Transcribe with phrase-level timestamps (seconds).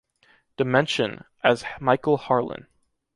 [0.57, 2.65] Dimension"" as Michael Harlan.